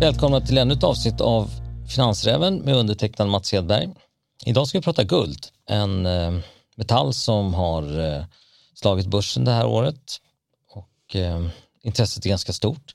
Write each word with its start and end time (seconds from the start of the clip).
Välkomna 0.00 0.40
till 0.40 0.58
ännu 0.58 0.74
ett 0.74 0.84
avsnitt 0.84 1.20
av 1.20 1.50
Finansräven 1.94 2.58
med 2.58 2.76
undertecknad 2.76 3.28
Mats 3.28 3.52
Hedberg. 3.52 3.88
Idag 4.46 4.68
ska 4.68 4.78
vi 4.78 4.82
prata 4.82 5.04
guld, 5.04 5.46
en 5.68 6.06
eh, 6.06 6.38
metall 6.76 7.14
som 7.14 7.54
har 7.54 8.00
eh, 8.00 8.24
slagit 8.74 9.06
börsen 9.06 9.44
det 9.44 9.50
här 9.50 9.66
året 9.66 10.16
och 10.70 11.16
eh, 11.16 11.46
intresset 11.82 12.24
är 12.24 12.28
ganska 12.28 12.52
stort. 12.52 12.94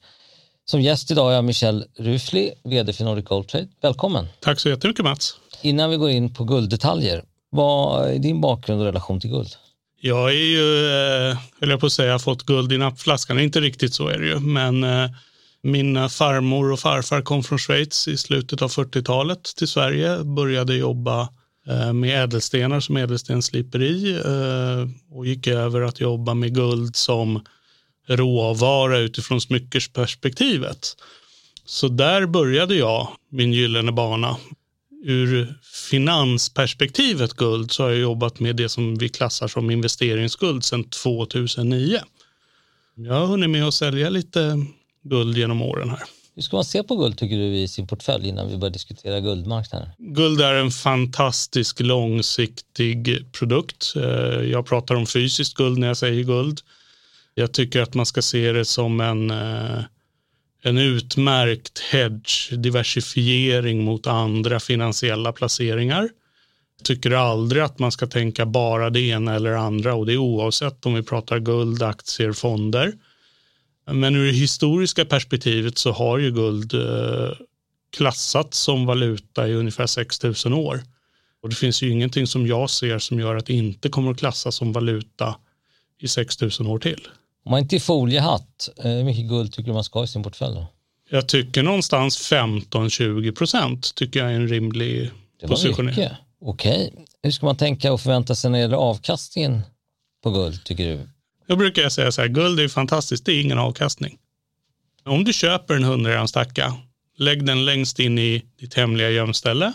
Som 0.65 0.81
gäst 0.81 1.11
idag 1.11 1.31
är 1.31 1.35
jag 1.35 1.43
Michel 1.43 1.85
Rufli, 1.97 2.51
vd 2.63 2.93
för 2.93 3.03
Nordic 3.03 3.25
Gold 3.25 3.47
Trade. 3.47 3.67
Välkommen! 3.81 4.27
Tack 4.39 4.59
så 4.59 4.69
jättemycket 4.69 5.05
Mats! 5.05 5.35
Innan 5.61 5.89
vi 5.89 5.97
går 5.97 6.09
in 6.09 6.33
på 6.33 6.43
gulddetaljer, 6.43 7.23
vad 7.49 8.09
är 8.09 8.19
din 8.19 8.41
bakgrund 8.41 8.81
och 8.81 8.85
relation 8.85 9.19
till 9.19 9.29
guld? 9.29 9.49
Jag 10.01 10.29
är 10.29 10.45
ju, 10.45 10.87
höll 11.59 11.69
jag 11.69 11.79
på 11.79 11.85
att 11.85 11.93
säga, 11.93 12.19
fått 12.19 12.43
guld 12.43 12.73
i 12.73 12.77
nappflaskan. 12.77 13.39
Inte 13.39 13.61
riktigt 13.61 13.93
så 13.93 14.07
är 14.07 14.19
det 14.19 14.27
ju, 14.27 14.39
men 14.39 14.83
min 15.63 15.97
eh, 15.97 16.07
farmor 16.07 16.71
och 16.71 16.79
farfar 16.79 17.21
kom 17.21 17.43
från 17.43 17.59
Schweiz 17.59 18.07
i 18.07 18.17
slutet 18.17 18.61
av 18.61 18.71
40-talet 18.71 19.43
till 19.43 19.67
Sverige, 19.67 20.23
började 20.23 20.75
jobba 20.75 21.29
eh, 21.67 21.93
med 21.93 22.23
ädelstenar 22.23 22.79
som 22.79 22.97
ädelstensliperi 22.97 24.11
eh, 24.11 25.15
och 25.17 25.25
gick 25.25 25.47
över 25.47 25.81
att 25.81 25.99
jobba 25.99 26.33
med 26.33 26.55
guld 26.55 26.95
som 26.95 27.41
råvara 28.07 28.97
utifrån 28.97 29.41
smyckersperspektivet. 29.41 30.95
Så 31.65 31.87
där 31.87 32.25
började 32.25 32.75
jag 32.75 33.07
min 33.31 33.53
gyllene 33.53 33.91
bana. 33.91 34.37
Ur 35.05 35.55
finansperspektivet 35.89 37.33
guld 37.33 37.71
så 37.71 37.83
har 37.83 37.89
jag 37.89 37.99
jobbat 37.99 38.39
med 38.39 38.55
det 38.55 38.69
som 38.69 38.97
vi 38.97 39.09
klassar 39.09 39.47
som 39.47 39.69
investeringsguld 39.69 40.63
sedan 40.63 40.83
2009. 40.83 41.99
Jag 42.95 43.13
har 43.13 43.25
hunnit 43.25 43.49
med 43.49 43.67
att 43.67 43.73
sälja 43.73 44.09
lite 44.09 44.65
guld 45.03 45.37
genom 45.37 45.61
åren 45.61 45.89
här. 45.89 45.99
Hur 46.35 46.41
ska 46.41 46.55
man 46.55 46.65
se 46.65 46.83
på 46.83 46.95
guld 46.95 47.17
tycker 47.17 47.35
du 47.35 47.57
i 47.57 47.67
sin 47.67 47.87
portfölj 47.87 48.27
innan 48.27 48.49
vi 48.49 48.57
börjar 48.57 48.73
diskutera 48.73 49.19
guldmarknaden? 49.19 49.89
Guld 49.97 50.41
är 50.41 50.53
en 50.53 50.71
fantastisk 50.71 51.79
långsiktig 51.79 53.25
produkt. 53.31 53.93
Eh, 53.95 54.03
jag 54.51 54.65
pratar 54.65 54.95
om 54.95 55.05
fysiskt 55.05 55.53
guld 55.53 55.79
när 55.79 55.87
jag 55.87 55.97
säger 55.97 56.23
guld. 56.23 56.61
Jag 57.35 57.51
tycker 57.51 57.81
att 57.81 57.93
man 57.93 58.05
ska 58.05 58.21
se 58.21 58.51
det 58.51 58.65
som 58.65 58.99
en, 58.99 59.31
eh, 59.31 59.83
en 60.63 60.77
utmärkt 60.77 61.79
hedge, 61.79 62.53
diversifiering 62.53 63.83
mot 63.83 64.07
andra 64.07 64.59
finansiella 64.59 65.31
placeringar. 65.31 66.09
Jag 66.77 66.85
tycker 66.85 67.11
aldrig 67.11 67.63
att 67.63 67.79
man 67.79 67.91
ska 67.91 68.07
tänka 68.07 68.45
bara 68.45 68.89
det 68.89 69.01
ena 69.01 69.35
eller 69.35 69.51
andra 69.51 69.95
och 69.95 70.05
det 70.05 70.13
är 70.13 70.17
oavsett 70.17 70.85
om 70.85 70.93
vi 70.93 71.03
pratar 71.03 71.39
guld, 71.39 71.83
aktier, 71.83 72.31
fonder. 72.31 72.93
Men 73.85 74.15
ur 74.15 74.25
det 74.25 74.37
historiska 74.37 75.05
perspektivet 75.05 75.77
så 75.77 75.91
har 75.91 76.17
ju 76.17 76.31
guld 76.31 76.73
eh, 76.73 77.31
klassats 77.97 78.59
som 78.59 78.85
valuta 78.85 79.47
i 79.47 79.53
ungefär 79.53 79.87
6000 79.87 80.53
år. 80.53 80.83
Och 81.41 81.49
det 81.49 81.55
finns 81.55 81.81
ju 81.83 81.89
ingenting 81.91 82.27
som 82.27 82.47
jag 82.47 82.69
ser 82.69 82.99
som 82.99 83.19
gör 83.19 83.35
att 83.35 83.45
det 83.45 83.53
inte 83.53 83.89
kommer 83.89 84.11
att 84.11 84.17
klassas 84.17 84.55
som 84.55 84.71
valuta 84.71 85.35
i 85.99 86.07
6000 86.07 86.67
år 86.67 86.79
till. 86.79 87.07
Om 87.45 87.51
man 87.51 87.59
inte 87.59 87.75
är 87.75 87.79
foliehatt, 87.79 88.69
eh, 88.77 88.91
hur 88.91 89.03
mycket 89.03 89.29
guld 89.29 89.53
tycker 89.53 89.67
du 89.67 89.73
man 89.73 89.83
ska 89.83 89.99
ha 89.99 90.03
i 90.03 90.07
sin 90.07 90.23
portfölj 90.23 90.55
då? 90.55 90.67
Jag 91.09 91.27
tycker 91.27 91.63
någonstans 91.63 92.31
15-20 92.31 93.31
procent 93.31 93.95
tycker 93.95 94.19
jag 94.19 94.31
är 94.31 94.35
en 94.35 94.47
rimlig 94.47 95.11
det 95.41 95.47
positionering. 95.47 96.09
Okej, 96.41 96.93
hur 97.23 97.31
ska 97.31 97.45
man 97.45 97.57
tänka 97.57 97.93
och 97.93 98.01
förvänta 98.01 98.35
sig 98.35 98.51
när 98.51 98.57
det 98.57 98.61
gäller 98.61 98.77
avkastningen 98.77 99.61
på 100.23 100.31
guld 100.31 100.63
tycker 100.63 100.85
du? 100.85 101.09
Då 101.47 101.55
brukar 101.55 101.81
jag 101.81 101.91
säga 101.91 102.11
så 102.11 102.21
här, 102.21 102.27
guld 102.27 102.59
är 102.59 102.67
fantastiskt, 102.67 103.25
det 103.25 103.31
är 103.33 103.41
ingen 103.41 103.59
avkastning. 103.59 104.17
Om 105.05 105.23
du 105.23 105.33
köper 105.33 105.75
en 105.75 105.83
100 105.83 106.27
stacka, 106.27 106.73
lägg 107.17 107.45
den 107.45 107.65
längst 107.65 107.99
in 107.99 108.19
i 108.19 108.43
ditt 108.59 108.73
hemliga 108.73 109.09
gömställe, 109.09 109.73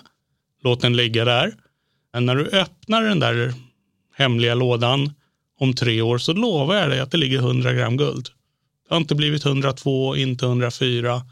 låt 0.63 0.81
den 0.81 0.97
ligga 0.97 1.25
där. 1.25 1.55
Men 2.13 2.27
när 2.27 2.37
du 2.37 2.47
öppnar 2.47 3.03
den 3.03 3.21
där 3.21 3.55
hemliga 4.17 4.55
lådan 4.55 5.13
om 5.61 5.75
tre 5.75 6.03
år 6.03 6.19
så 6.19 6.33
lovar 6.33 6.75
jag 6.75 6.91
dig 6.91 7.01
att 7.01 7.11
det 7.11 7.17
ligger 7.19 7.39
100 7.39 7.73
gram 7.73 7.97
guld. 7.97 8.29
Det 8.89 8.95
har 8.95 9.01
inte 9.01 9.15
blivit 9.15 9.45
102, 9.47 10.17
inte 10.17 10.45
104. 10.45 11.23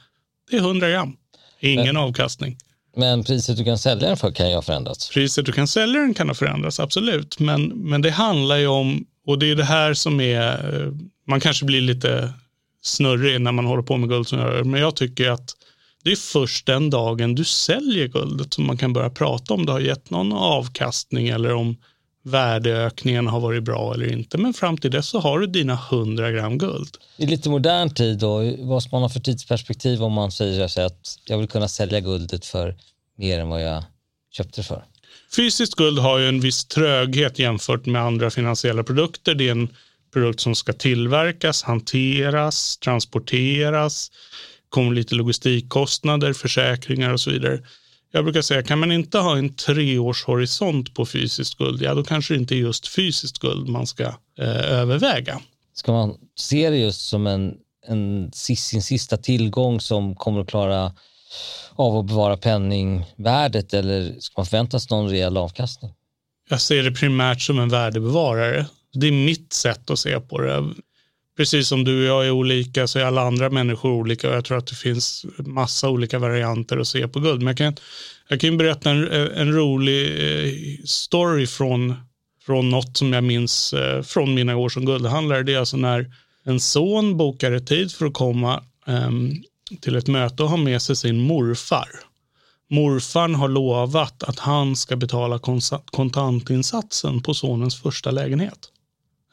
Det 0.51 0.57
är 0.57 0.61
100 0.61 0.91
gram. 0.91 1.17
Ingen 1.61 1.87
Men- 1.87 1.97
avkastning. 1.97 2.59
Men 2.99 3.25
priset 3.25 3.57
du 3.57 3.65
kan 3.65 3.79
sälja 3.79 4.09
den 4.09 4.17
för 4.17 4.31
kan 4.31 4.49
ju 4.49 4.55
ha 4.55 4.63
förändrats. 4.63 5.11
Priset 5.11 5.47
du 5.47 5.53
kan 5.53 5.69
sälja 5.69 6.01
den 6.01 6.15
kan 6.15 6.29
ha 6.29 6.35
förändrats, 6.35 6.81
absolut. 6.81 7.39
Men, 7.39 7.63
men 7.69 8.03
det 8.03 8.11
handlar 8.11 8.57
ju 8.57 8.67
om, 8.67 9.05
och 9.27 9.39
det 9.39 9.51
är 9.51 9.55
det 9.57 9.65
här 9.65 9.95
som 9.95 10.21
är, 10.21 10.75
eh, 10.75 10.93
man 11.27 11.41
kanske 11.41 11.65
blir 11.65 11.81
lite 11.81 12.33
snurrig 12.83 13.41
när 13.41 13.53
man 13.53 13.67
håller 13.67 13.83
på 13.83 13.97
med 13.97 14.09
guld 14.09 14.29
som 14.29 14.39
jag 14.39 14.55
gör, 14.55 14.65
men 14.65 14.81
jag 14.81 14.97
tycker 14.97 15.31
att 15.31 15.51
det 16.05 16.13
är 16.13 16.17
först 16.17 16.67
den 16.67 16.91
dagen 16.91 17.35
du 17.35 17.45
säljer 17.45 18.07
guldet 18.09 18.55
som 18.55 18.67
man 18.67 18.77
kan 18.77 18.93
börja 18.93 19.11
prata 19.11 19.55
om 19.55 19.67
det 19.67 19.73
har 19.73 19.81
gett 19.81 20.11
någon 20.11 20.33
avkastning 20.33 21.29
eller 21.29 21.55
om 21.55 21.77
värdeökningen 22.23 23.27
har 23.27 23.41
varit 23.41 23.63
bra 23.63 23.95
eller 23.95 24.13
inte. 24.13 24.39
Men 24.39 24.55
fram 24.55 24.79
till 24.79 24.91
dess 24.91 25.09
så 25.09 25.19
har 25.19 25.39
du 25.39 25.47
dina 25.47 25.79
100 25.91 26.31
gram 26.31 26.59
guld. 26.59 26.97
I 27.17 27.27
lite 27.27 27.49
modern 27.49 27.91
tid 27.91 28.19
då, 28.19 28.57
vad 28.59 28.83
ska 28.83 28.97
man 28.97 29.03
ha 29.03 29.09
för 29.09 29.21
tidsperspektiv 29.21 30.03
om 30.03 30.13
man 30.13 30.33
säger 30.33 30.69
sig 30.69 30.85
att 30.85 31.19
jag 31.27 31.39
vill 31.39 31.49
kunna 31.49 31.69
sälja 31.69 32.01
guldet 32.01 32.47
för 32.47 32.77
mer 33.17 33.41
än 33.41 33.49
vad 33.49 33.63
jag 33.63 33.85
köpte 34.33 34.61
det 34.61 34.65
för? 34.65 34.85
Fysiskt 35.37 35.75
guld 35.75 35.99
har 35.99 36.19
ju 36.19 36.29
en 36.29 36.41
viss 36.41 36.65
tröghet 36.65 37.39
jämfört 37.39 37.87
med 37.87 38.03
andra 38.03 38.31
finansiella 38.31 38.83
produkter. 38.83 39.35
Det 39.35 39.49
är 39.49 39.53
en 39.53 39.69
produkt 40.13 40.41
som 40.41 40.55
ska 40.55 40.73
tillverkas, 40.73 41.63
hanteras, 41.63 42.79
transporteras, 42.79 44.11
kommer 44.69 44.95
lite 44.95 45.15
logistikkostnader, 45.15 46.33
försäkringar 46.33 47.13
och 47.13 47.21
så 47.21 47.31
vidare. 47.31 47.61
Jag 48.13 48.25
brukar 48.25 48.43
säga, 48.43 48.63
kan 48.63 48.79
man 48.79 48.93
inte 48.93 49.19
ha 49.19 49.39
en 49.39 49.55
treårshorisont 49.55 50.95
på 50.95 51.07
fysiskt 51.07 51.59
guld, 51.59 51.83
ja 51.83 51.95
då 51.95 52.05
kanske 52.05 52.35
det 52.35 52.41
inte 52.41 52.55
är 52.55 52.59
just 52.59 52.89
fysiskt 52.89 53.39
guld 53.39 53.69
man 53.69 53.87
ska 53.87 54.05
eh, 54.39 54.73
överväga. 54.73 55.41
Ska 55.75 55.93
man 55.93 56.15
se 56.35 56.71
det 56.71 56.77
just 56.77 57.09
som 57.09 57.27
en, 57.27 57.55
en, 57.87 58.31
sin 58.33 58.83
sista 58.83 59.17
tillgång 59.17 59.81
som 59.81 60.15
kommer 60.15 60.41
att 60.41 60.49
klara 60.49 60.93
av 61.75 61.97
att 61.97 62.07
bevara 62.07 62.37
penningvärdet 62.37 63.75
eller 63.75 64.21
ska 64.21 64.41
man 64.41 64.47
förväntas 64.47 64.91
någon 64.91 65.11
rejäl 65.11 65.37
avkastning? 65.37 65.93
Jag 66.49 66.61
ser 66.61 66.83
det 66.83 66.93
primärt 66.93 67.43
som 67.43 67.59
en 67.59 67.69
värdebevarare. 67.69 68.67
Det 68.93 69.07
är 69.07 69.13
mitt 69.13 69.53
sätt 69.53 69.91
att 69.91 69.99
se 69.99 70.21
på 70.21 70.41
det. 70.41 70.65
Precis 71.37 71.69
som 71.69 71.85
du 71.85 71.99
och 71.99 72.17
jag 72.17 72.27
är 72.27 72.31
olika 72.31 72.87
så 72.87 72.99
är 72.99 73.05
alla 73.05 73.23
andra 73.23 73.51
människor 73.51 73.91
olika 73.91 74.29
och 74.29 74.37
jag 74.37 74.45
tror 74.45 74.59
att 74.59 74.67
det 74.67 74.75
finns 74.75 75.27
massa 75.39 75.89
olika 75.89 76.19
varianter 76.19 76.77
att 76.77 76.89
se 76.89 77.09
på 77.09 77.21
guld. 77.21 77.39
Men 77.39 77.47
jag 77.47 77.57
kan, 77.57 77.77
jag 78.29 78.41
kan 78.41 78.57
berätta 78.57 78.91
en, 78.91 79.09
en 79.13 79.53
rolig 79.53 80.07
eh, 80.07 80.53
story 80.85 81.47
från, 81.47 81.95
från 82.47 82.71
något 82.71 82.97
som 82.97 83.13
jag 83.13 83.25
minns 83.25 83.73
eh, 83.73 84.03
från 84.03 84.35
mina 84.35 84.57
år 84.57 84.69
som 84.69 84.87
guldhandlare. 84.87 85.43
Det 85.43 85.55
är 85.55 85.59
alltså 85.59 85.77
när 85.77 86.11
en 86.45 86.61
son 86.61 87.17
bokade 87.17 87.61
tid 87.61 87.93
för 87.93 88.07
att 88.07 88.15
komma 88.15 88.63
ehm, 88.87 89.43
till 89.81 89.97
ett 89.97 90.09
möte 90.09 90.43
och 90.43 90.51
har 90.51 90.57
med 90.57 90.83
sig 90.83 90.97
sin 90.97 91.21
morfar. 91.21 91.89
Morfarn 92.71 93.35
har 93.35 93.49
lovat 93.49 94.23
att 94.23 94.39
han 94.39 94.77
ska 94.77 94.97
betala 94.97 95.41
kontantinsatsen 95.85 97.23
på 97.23 97.35
sonens 97.35 97.83
första 97.83 98.11
lägenhet. 98.11 98.73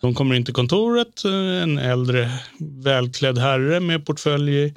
De 0.02 0.14
kommer 0.14 0.36
in 0.36 0.46
till 0.46 0.54
kontoret, 0.54 1.26
eh, 1.26 1.64
en 1.64 1.78
äldre 1.78 2.32
välklädd 2.60 3.38
herre 3.38 3.80
med 3.80 4.06
portfölj 4.06 4.74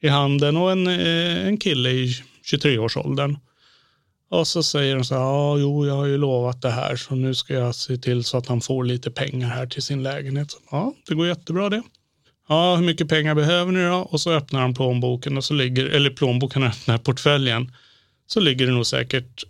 i, 0.00 0.08
handen 0.08 0.56
och 0.56 0.72
en, 0.72 0.86
eh, 0.86 1.46
en 1.46 1.56
kille 1.58 1.90
i 1.90 2.14
23-årsåldern. 2.44 3.38
Och 4.30 4.46
så 4.46 4.62
säger 4.62 4.94
de 4.96 5.04
så 5.04 5.14
här, 5.14 5.22
ja, 5.22 5.58
jo, 5.58 5.86
jag 5.86 5.94
har 5.94 6.06
ju 6.06 6.18
lovat 6.18 6.62
det 6.62 6.70
här 6.70 6.96
så 6.96 7.14
nu 7.14 7.34
ska 7.34 7.54
jag 7.54 7.74
se 7.74 7.96
till 7.96 8.24
så 8.24 8.38
att 8.38 8.46
han 8.46 8.60
får 8.60 8.84
lite 8.84 9.10
pengar 9.10 9.48
här 9.48 9.66
till 9.66 9.82
sin 9.82 10.02
lägenhet. 10.02 10.50
Så, 10.50 10.58
Ja, 10.70 10.94
det 11.08 11.14
går 11.14 11.26
jättebra 11.26 11.68
det. 11.68 11.82
Ja, 12.50 12.76
hur 12.76 12.84
mycket 12.84 13.08
pengar 13.08 13.34
behöver 13.34 13.72
ni 13.72 13.84
då? 13.84 13.94
Och 13.96 14.20
så 14.20 14.32
öppnar 14.32 14.60
han 14.60 14.74
plånboken 14.74 15.36
och 15.36 15.44
så 15.44 15.54
ligger, 15.54 15.86
eller 15.86 16.10
plånboken 16.10 16.62
öppnar 16.72 16.98
portföljen. 16.98 17.72
Så 18.26 18.40
ligger 18.40 18.66
det 18.66 18.72
nog 18.72 18.86
säkert 18.86 19.44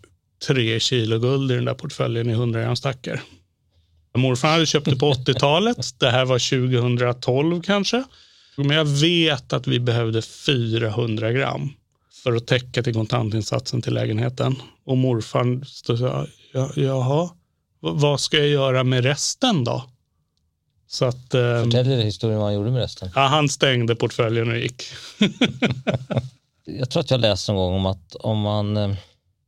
tre 0.46 0.80
kilo 0.80 1.18
guld 1.18 1.52
i 1.52 1.54
den 1.54 1.64
där 1.64 1.74
portföljen 1.74 2.30
i 2.30 2.32
100 2.32 2.76
stackar. 2.76 3.20
Morfar 4.16 4.48
hade 4.48 4.66
köpt 4.66 4.86
det 4.86 4.96
på 4.96 5.12
80-talet. 5.14 5.94
Det 5.98 6.10
här 6.10 6.24
var 6.24 6.38
2012 6.68 7.62
kanske. 7.62 8.04
Men 8.56 8.70
jag 8.70 8.84
vet 8.84 9.52
att 9.52 9.66
vi 9.66 9.80
behövde 9.80 10.22
400 10.22 11.32
gram 11.32 11.72
för 12.22 12.36
att 12.36 12.46
täcka 12.46 12.82
till 12.82 12.94
kontantinsatsen 12.94 13.82
till 13.82 13.94
lägenheten. 13.94 14.56
Och 14.86 14.96
morfar 14.96 15.64
stod 15.64 16.00
"Ja, 16.52 16.70
jaha, 16.76 17.30
vad 17.80 18.20
ska 18.20 18.38
jag 18.38 18.48
göra 18.48 18.84
med 18.84 19.04
resten 19.04 19.64
då? 19.64 19.84
Så 20.92 21.04
att 21.04 21.34
eh, 21.34 21.62
Förtäljer 21.64 22.02
historien 22.02 22.38
vad 22.38 22.46
han 22.46 22.54
gjorde 22.54 22.70
med 22.70 22.80
resten. 22.80 23.10
ja, 23.14 23.26
han 23.26 23.48
stängde 23.48 23.94
portföljen 23.96 24.50
och 24.50 24.58
gick. 24.58 24.82
Jag 26.64 26.90
tror 26.90 27.00
att 27.00 27.10
jag 27.10 27.20
läste 27.20 27.52
någon 27.52 27.58
gång 27.70 27.74
om 27.74 27.86
att 27.86 28.14
om 28.14 28.40
man 28.40 28.76
eh, 28.76 28.94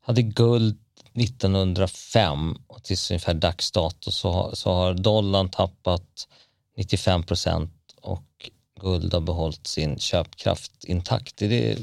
hade 0.06 0.22
guld 0.22 0.78
1905 1.14 2.56
och 2.66 2.82
till 2.84 2.96
ungefär 3.10 3.34
dags 3.34 3.70
dato 3.72 4.10
så, 4.10 4.30
har- 4.32 4.54
så 4.54 4.72
har 4.72 4.94
dollarn 4.94 5.48
tappat 5.48 6.28
95 6.76 7.22
procent 7.22 7.72
och 8.00 8.24
guld 8.80 9.14
har 9.14 9.20
behållit 9.20 9.66
sin 9.66 9.98
köpkraft 9.98 10.84
intakt. 10.84 11.42
Är 11.42 11.48
det, 11.48 11.76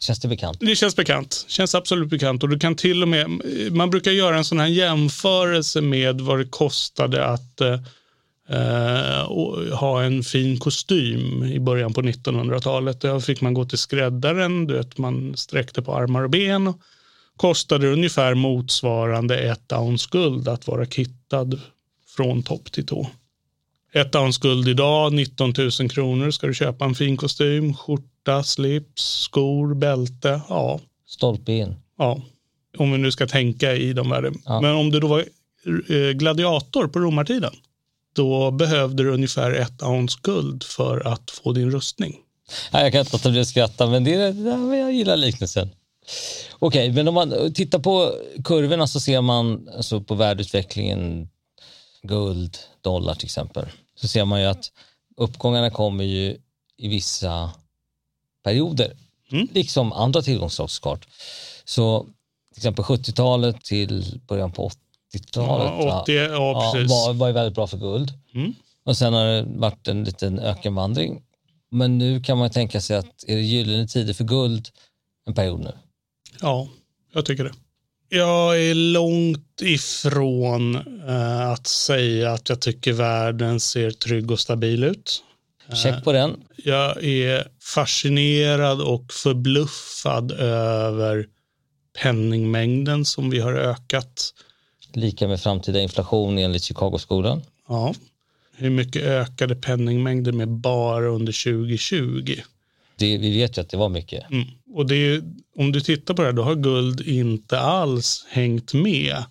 Känns 0.00 0.18
det 0.20 0.28
bekant? 0.28 0.56
Det 0.60 0.76
känns 0.76 0.96
bekant. 0.96 1.44
Känns 1.48 1.74
absolut 1.74 2.08
bekant. 2.10 2.42
Och 2.42 2.48
du 2.48 2.58
kan 2.58 2.74
till 2.76 3.02
och 3.02 3.08
med, 3.08 3.30
man 3.72 3.90
brukar 3.90 4.10
göra 4.10 4.38
en 4.38 4.44
sån 4.44 4.60
här 4.60 4.66
jämförelse 4.66 5.80
med 5.80 6.20
vad 6.20 6.38
det 6.38 6.44
kostade 6.44 7.26
att 7.26 7.60
eh, 8.52 9.76
ha 9.76 10.02
en 10.02 10.22
fin 10.22 10.58
kostym 10.58 11.44
i 11.44 11.60
början 11.60 11.92
på 11.92 12.02
1900-talet. 12.02 13.00
Då 13.00 13.20
fick 13.20 13.40
man 13.40 13.54
gå 13.54 13.64
till 13.64 13.78
skräddaren, 13.78 14.66
du 14.66 14.74
vet, 14.74 14.98
man 14.98 15.36
sträckte 15.36 15.82
på 15.82 15.94
armar 15.94 16.22
och 16.22 16.30
ben. 16.30 16.74
Kostade 17.36 17.92
ungefär 17.92 18.34
motsvarande 18.34 19.38
ett 19.38 19.72
ounce 19.72 20.08
guld 20.12 20.48
att 20.48 20.66
vara 20.66 20.86
kittad 20.86 21.60
från 22.16 22.42
topp 22.42 22.72
till 22.72 22.86
tå. 22.86 23.10
Ett 23.92 24.14
ounce 24.14 24.40
guld 24.42 24.68
idag, 24.68 25.12
19 25.12 25.52
000 25.58 25.90
kronor. 25.90 26.30
Ska 26.30 26.46
du 26.46 26.54
köpa 26.54 26.84
en 26.84 26.94
fin 26.94 27.16
kostym, 27.16 27.74
skjorta, 27.74 28.42
slips, 28.42 29.02
skor, 29.02 29.74
bälte? 29.74 30.40
Ja. 30.48 30.80
Stolpe 31.06 31.52
in. 31.52 31.74
Ja, 31.98 32.20
om 32.78 32.92
vi 32.92 32.98
nu 32.98 33.10
ska 33.10 33.26
tänka 33.26 33.74
i 33.74 33.92
de 33.92 34.10
värden. 34.10 34.34
Ja. 34.44 34.60
Men 34.60 34.74
om 34.74 34.90
du 34.90 35.00
då 35.00 35.06
var 35.06 35.24
eh, 35.88 36.10
gladiator 36.12 36.88
på 36.88 36.98
romartiden, 36.98 37.52
då 38.12 38.50
behövde 38.50 39.02
du 39.02 39.10
ungefär 39.10 39.52
ett 39.52 39.82
ounce 39.82 40.18
guld 40.22 40.62
för 40.62 41.06
att 41.06 41.30
få 41.30 41.52
din 41.52 41.70
rustning. 41.70 42.16
Nej, 42.72 42.82
jag 42.82 42.92
kan 42.92 43.00
inte 43.00 43.12
låta 43.12 43.30
bli 43.30 43.40
att 43.40 43.48
skratta, 43.48 43.86
men 43.86 44.04
det, 44.04 44.10
jag 44.76 44.92
gillar 44.92 45.16
liknelsen. 45.16 45.70
Okej, 46.58 46.90
okay, 46.90 46.92
men 46.92 47.08
om 47.08 47.14
man 47.14 47.54
tittar 47.54 47.78
på 47.78 48.14
kurvorna 48.44 48.86
så 48.86 49.00
ser 49.00 49.20
man 49.20 49.68
alltså 49.76 50.00
på 50.00 50.14
värdeutvecklingen 50.14 51.28
guld, 52.02 52.58
dollar 52.80 53.14
till 53.14 53.26
exempel, 53.26 53.66
så 53.94 54.08
ser 54.08 54.24
man 54.24 54.40
ju 54.40 54.46
att 54.46 54.72
uppgångarna 55.16 55.70
kommer 55.70 56.04
ju 56.04 56.36
i 56.76 56.88
vissa 56.88 57.50
perioder, 58.44 58.96
mm. 59.32 59.48
liksom 59.52 59.92
andra 59.92 60.22
tillgångsslag. 60.22 61.06
Så 61.64 62.06
till 62.52 62.58
exempel 62.58 62.84
70-talet 62.84 63.64
till 63.64 64.20
början 64.28 64.52
på 64.52 64.70
80-talet 65.14 65.84
ja, 65.84 66.02
80, 66.02 66.12
ja, 66.12 66.22
ja, 66.28 66.72
var, 66.88 67.12
var 67.12 67.26
ju 67.26 67.32
väldigt 67.32 67.54
bra 67.54 67.66
för 67.66 67.76
guld. 67.76 68.12
Mm. 68.34 68.54
Och 68.84 68.96
sen 68.96 69.12
har 69.12 69.26
det 69.26 69.44
varit 69.48 69.88
en 69.88 70.04
liten 70.04 70.38
ökenvandring. 70.38 71.22
Men 71.70 71.98
nu 71.98 72.20
kan 72.20 72.38
man 72.38 72.50
tänka 72.50 72.80
sig 72.80 72.96
att 72.96 73.24
är 73.26 73.36
det 73.36 73.42
gyllene 73.42 73.86
tider 73.86 74.14
för 74.14 74.24
guld 74.24 74.68
en 75.26 75.34
period 75.34 75.60
nu? 75.60 75.72
Ja, 76.40 76.68
jag 77.12 77.24
tycker 77.24 77.44
det. 77.44 77.52
Jag 78.08 78.60
är 78.60 78.74
långt 78.74 79.60
ifrån 79.62 80.76
uh, 81.08 81.48
att 81.48 81.66
säga 81.66 82.32
att 82.32 82.48
jag 82.48 82.60
tycker 82.60 82.92
världen 82.92 83.60
ser 83.60 83.90
trygg 83.90 84.30
och 84.30 84.40
stabil 84.40 84.84
ut. 84.84 85.22
Check 85.74 86.04
på 86.04 86.12
den. 86.12 86.36
Jag 86.56 87.04
är 87.04 87.48
fascinerad 87.74 88.80
och 88.80 89.12
förbluffad 89.12 90.32
över 90.32 91.26
penningmängden 92.02 93.04
som 93.04 93.30
vi 93.30 93.40
har 93.40 93.52
ökat. 93.52 94.32
Lika 94.92 95.28
med 95.28 95.40
framtida 95.40 95.80
inflation 95.80 96.38
enligt 96.38 96.62
Chicagoskolan. 96.62 97.42
Ja. 97.68 97.94
Hur 98.56 98.70
mycket 98.70 99.02
ökade 99.02 99.54
penningmängden 99.54 100.36
med 100.36 100.48
bara 100.48 101.06
under 101.06 101.62
2020? 101.62 102.34
Det, 102.96 103.18
vi 103.18 103.38
vet 103.38 103.58
ju 103.58 103.60
att 103.60 103.68
det 103.68 103.76
var 103.76 103.88
mycket. 103.88 104.30
Mm. 104.30 104.48
Och 104.74 104.86
det 104.86 105.22
om 105.56 105.72
du 105.72 105.80
tittar 105.80 106.14
på 106.14 106.22
det 106.22 106.28
här, 106.28 106.32
då 106.32 106.42
har 106.42 106.54
guld 106.54 107.00
inte 107.00 107.60
alls 107.60 108.26
hängt 108.30 108.74
med 108.74 109.24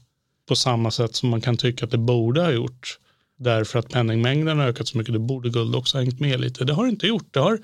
på 0.48 0.56
samma 0.56 0.92
sätt 0.92 1.16
som 1.16 1.30
man 1.30 1.42
kan 1.42 1.58
tycka 1.58 1.86
att 1.86 1.92
det 1.92 1.98
borde 1.98 2.42
ha 2.42 2.52
gjort. 2.52 2.98
Därför 3.38 3.80
att 3.80 3.90
penningmängden 3.90 4.60
har 4.60 4.68
ökat 4.68 4.88
så 4.88 4.98
mycket, 4.98 5.14
då 5.14 5.20
borde 5.20 5.50
guld 5.50 5.76
också 5.76 5.98
ha 5.98 6.04
hängt 6.04 6.20
med 6.20 6.42
lite. 6.42 6.66
Det 6.66 6.74
har 6.74 6.84
det 6.84 6.90
inte 6.90 7.08
gjort. 7.08 7.34
Det 7.34 7.40
har 7.40 7.60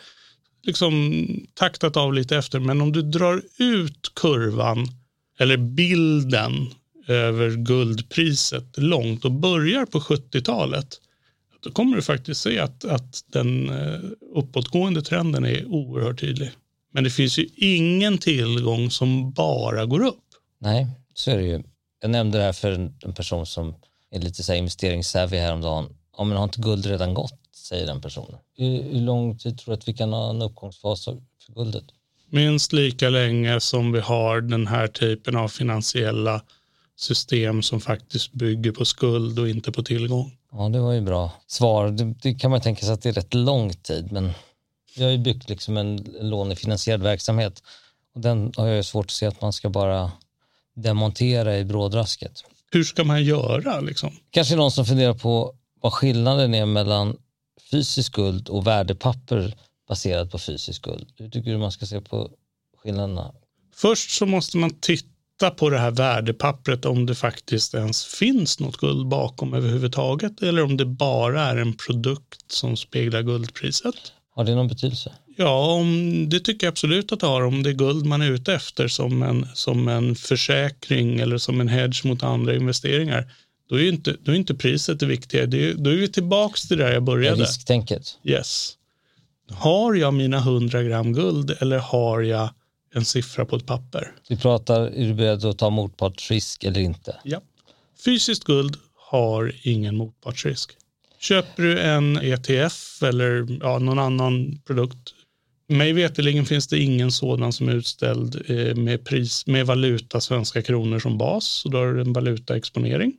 liksom 0.63 1.23
taktat 1.53 1.97
av 1.97 2.13
lite 2.13 2.37
efter. 2.37 2.59
Men 2.59 2.81
om 2.81 2.91
du 2.91 3.01
drar 3.01 3.41
ut 3.57 4.11
kurvan 4.15 4.87
eller 5.39 5.57
bilden 5.57 6.69
över 7.07 7.51
guldpriset 7.51 8.77
långt 8.77 9.25
och 9.25 9.31
börjar 9.31 9.85
på 9.85 9.99
70-talet 9.99 10.99
då 11.67 11.71
kommer 11.71 11.95
du 11.95 12.01
faktiskt 12.01 12.41
se 12.41 12.59
att, 12.59 12.85
att 12.85 13.23
den 13.27 13.69
eh, 13.69 13.99
uppåtgående 14.35 15.01
trenden 15.01 15.45
är 15.45 15.65
oerhört 15.65 16.19
tydlig. 16.19 16.51
Men 16.93 17.03
det 17.03 17.09
finns 17.09 17.39
ju 17.39 17.49
ingen 17.55 18.17
tillgång 18.17 18.91
som 18.91 19.31
bara 19.31 19.85
går 19.85 20.05
upp. 20.05 20.23
Nej, 20.59 20.87
så 21.13 21.31
är 21.31 21.37
det 21.37 21.43
ju. 21.43 21.63
Jag 22.01 22.11
nämnde 22.11 22.37
det 22.37 22.43
här 22.43 22.53
för 22.53 22.71
en 23.05 23.13
person 23.13 23.45
som 23.45 23.75
är 24.11 24.19
lite 24.19 24.43
så 24.43 24.51
här 24.51 24.59
investeringssavvy 24.59 25.37
häromdagen. 25.37 25.89
Ja, 26.17 26.23
men 26.23 26.37
har 26.37 26.43
inte 26.43 26.61
guld 26.61 26.85
redan 26.85 27.13
gått? 27.13 27.39
Säger 27.55 27.87
den 27.87 28.01
personen. 28.01 28.37
Hur, 28.57 28.83
hur 28.83 29.01
lång 29.01 29.37
tid 29.37 29.57
tror 29.57 29.71
du 29.71 29.77
att 29.77 29.87
vi 29.87 29.93
kan 29.93 30.13
ha 30.13 30.29
en 30.29 30.41
uppgångsfas 30.41 31.05
för 31.05 31.17
guldet? 31.47 31.83
Minst 32.29 32.73
lika 32.73 33.09
länge 33.09 33.59
som 33.59 33.91
vi 33.91 33.99
har 33.99 34.41
den 34.41 34.67
här 34.67 34.87
typen 34.87 35.35
av 35.35 35.47
finansiella 35.47 36.41
system 36.97 37.61
som 37.61 37.81
faktiskt 37.81 38.33
bygger 38.33 38.71
på 38.71 38.85
skuld 38.85 39.39
och 39.39 39.49
inte 39.49 39.71
på 39.71 39.83
tillgång. 39.83 40.37
Ja, 40.51 40.69
det 40.69 40.79
var 40.79 40.93
ju 40.93 41.01
bra 41.01 41.31
svar. 41.47 41.89
Det, 41.89 42.03
det 42.21 42.33
kan 42.33 42.51
man 42.51 42.61
tänka 42.61 42.85
sig 42.85 42.93
att 42.93 43.01
det 43.01 43.09
är 43.09 43.13
rätt 43.13 43.33
lång 43.33 43.73
tid, 43.73 44.11
men 44.11 44.31
jag 44.95 45.05
har 45.05 45.11
ju 45.11 45.17
byggt 45.17 45.49
liksom 45.49 45.77
en 45.77 45.95
lånefinansierad 46.21 47.03
verksamhet 47.03 47.63
och 48.15 48.21
den 48.21 48.51
har 48.57 48.67
jag 48.67 48.85
svårt 48.85 49.05
att 49.05 49.11
se 49.11 49.25
att 49.25 49.41
man 49.41 49.53
ska 49.53 49.69
bara 49.69 50.11
demontera 50.75 51.57
i 51.57 51.65
brådrasket. 51.65 52.43
Hur 52.71 52.83
ska 52.83 53.03
man 53.03 53.23
göra? 53.23 53.79
Liksom? 53.79 54.11
Kanske 54.29 54.55
någon 54.55 54.71
som 54.71 54.85
funderar 54.85 55.13
på 55.13 55.55
vad 55.81 55.93
skillnaden 55.93 56.53
är 56.53 56.65
mellan 56.65 57.17
fysisk 57.71 58.13
guld 58.13 58.49
och 58.49 58.67
värdepapper 58.67 59.57
baserat 59.87 60.31
på 60.31 60.39
fysisk 60.39 60.81
guld. 60.81 61.13
Hur 61.17 61.29
tycker 61.29 61.51
du 61.51 61.57
man 61.57 61.71
ska 61.71 61.85
se 61.85 62.01
på 62.01 62.29
skillnaderna? 62.83 63.33
Först 63.75 64.11
så 64.17 64.25
måste 64.25 64.57
man 64.57 64.69
titta 64.79 65.16
titta 65.37 65.51
på 65.51 65.69
det 65.69 65.77
här 65.77 65.91
värdepappret 65.91 66.85
om 66.85 67.05
det 67.05 67.15
faktiskt 67.15 67.73
ens 67.73 68.05
finns 68.05 68.59
något 68.59 68.77
guld 68.77 69.07
bakom 69.07 69.53
överhuvudtaget 69.53 70.41
eller 70.41 70.63
om 70.63 70.77
det 70.77 70.85
bara 70.85 71.41
är 71.41 71.57
en 71.57 71.73
produkt 71.73 72.51
som 72.51 72.77
speglar 72.77 73.21
guldpriset. 73.21 73.95
Har 74.35 74.43
det 74.43 74.55
någon 74.55 74.67
betydelse? 74.67 75.11
Ja, 75.37 75.73
om, 75.73 76.25
det 76.29 76.39
tycker 76.39 76.67
jag 76.67 76.71
absolut 76.71 77.11
att 77.11 77.19
det 77.19 77.27
har. 77.27 77.41
Om 77.41 77.63
det 77.63 77.69
är 77.69 77.73
guld 77.73 78.05
man 78.05 78.21
är 78.21 78.31
ute 78.31 78.53
efter 78.53 78.87
som 78.87 79.23
en, 79.23 79.47
som 79.53 79.87
en 79.87 80.15
försäkring 80.15 81.19
eller 81.19 81.37
som 81.37 81.61
en 81.61 81.67
hedge 81.67 82.05
mot 82.05 82.23
andra 82.23 82.55
investeringar, 82.55 83.31
då 83.69 83.79
är 83.79 83.89
inte, 83.89 84.15
då 84.23 84.31
är 84.31 84.35
inte 84.35 84.55
priset 84.55 84.99
det 84.99 85.05
viktiga. 85.05 85.45
Det 85.45 85.69
är, 85.69 85.73
då 85.73 85.89
är 85.89 85.95
vi 85.95 86.07
tillbaka 86.07 86.55
till 86.67 86.77
där 86.77 86.93
jag 86.93 87.03
började. 87.03 87.41
Risktänket. 87.41 88.19
Yes. 88.23 88.73
Har 89.51 89.93
jag 89.93 90.13
mina 90.13 90.37
100 90.37 90.83
gram 90.83 91.13
guld 91.13 91.57
eller 91.59 91.77
har 91.77 92.21
jag 92.21 92.49
en 92.93 93.05
siffra 93.05 93.45
på 93.45 93.55
ett 93.55 93.65
papper. 93.65 94.11
Vi 94.29 94.37
pratar, 94.37 94.81
är 94.81 95.07
du 95.07 95.13
beredd 95.13 95.45
att 95.45 95.57
ta 95.57 95.69
motpartsrisk 95.69 96.63
eller 96.63 96.81
inte? 96.81 97.15
Ja. 97.23 97.41
Fysiskt 98.05 98.43
guld 98.43 98.77
har 98.95 99.55
ingen 99.63 99.97
motpartsrisk. 99.97 100.71
Köper 101.19 101.63
du 101.63 101.79
en 101.79 102.17
ETF 102.17 103.03
eller 103.03 103.47
ja, 103.61 103.79
någon 103.79 103.99
annan 103.99 104.61
produkt 104.67 105.13
mig 105.69 105.93
veterligen 105.93 106.45
finns 106.45 106.67
det 106.67 106.79
ingen 106.79 107.11
sådan 107.11 107.53
som 107.53 107.69
är 107.69 107.73
utställd 107.73 108.49
eh, 108.49 108.75
med, 108.75 109.05
pris, 109.05 109.47
med 109.47 109.65
valuta 109.65 110.21
svenska 110.21 110.61
kronor 110.61 110.99
som 110.99 111.17
bas. 111.17 111.45
Så 111.45 111.69
då 111.69 111.77
har 111.77 111.93
du 111.93 112.01
en 112.01 112.13
valutaexponering. 112.13 113.13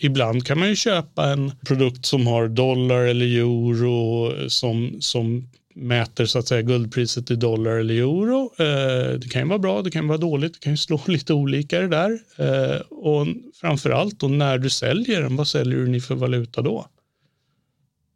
Ibland 0.00 0.46
kan 0.46 0.58
man 0.58 0.68
ju 0.68 0.76
köpa 0.76 1.32
en 1.32 1.52
produkt 1.66 2.06
som 2.06 2.26
har 2.26 2.48
dollar 2.48 3.00
eller 3.00 3.26
euro 3.26 4.32
som, 4.50 4.96
som 5.00 5.48
mäter 5.74 6.26
så 6.26 6.38
att 6.38 6.48
säga 6.48 6.62
guldpriset 6.62 7.30
i 7.30 7.36
dollar 7.36 7.70
eller 7.70 7.94
euro. 7.94 8.52
Eh, 8.58 9.18
det 9.18 9.28
kan 9.30 9.42
ju 9.42 9.48
vara 9.48 9.58
bra, 9.58 9.82
det 9.82 9.90
kan 9.90 10.08
vara 10.08 10.18
dåligt, 10.18 10.52
det 10.52 10.60
kan 10.60 10.72
ju 10.72 10.76
slå 10.76 11.00
lite 11.06 11.34
olika 11.34 11.80
det 11.80 11.88
där. 11.88 12.18
Eh, 12.36 12.80
och 12.80 13.26
framför 13.60 13.90
allt 13.90 14.20
då 14.20 14.28
när 14.28 14.58
du 14.58 14.70
säljer 14.70 15.22
den, 15.22 15.36
vad 15.36 15.48
säljer 15.48 15.78
du 15.78 16.00
för 16.00 16.14
valuta 16.14 16.62
då? 16.62 16.86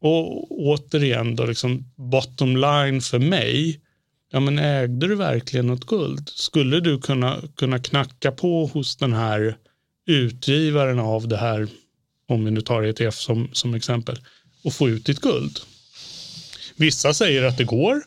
Och 0.01 0.51
återigen 0.61 1.37
då 1.37 1.47
liksom 1.47 1.85
bottom 1.97 2.57
line 2.57 3.01
för 3.01 3.19
mig, 3.19 3.81
ja 4.33 4.41
men 4.41 4.59
ägde 4.59 5.09
du 5.09 5.15
verkligen 5.15 5.67
något 5.67 5.87
guld? 5.87 6.29
Skulle 6.29 6.81
du 6.81 6.99
kunna, 6.99 7.37
kunna 7.57 7.79
knacka 7.79 8.33
på 8.33 8.67
hos 8.67 8.97
den 8.97 9.13
här 9.13 9.57
utgivaren 10.07 10.99
av 10.99 11.29
det 11.29 11.37
här, 11.37 11.69
om 12.29 12.45
vi 12.45 12.51
nu 12.51 12.61
tar 12.61 12.83
ETF 12.83 13.15
som, 13.15 13.49
som 13.53 13.75
exempel, 13.75 14.19
och 14.65 14.73
få 14.73 14.89
ut 14.89 15.07
ditt 15.07 15.21
guld? 15.21 15.59
Vissa 16.77 17.15
säger 17.15 17.43
att 17.43 17.59
det 17.59 17.65
går, 17.65 18.03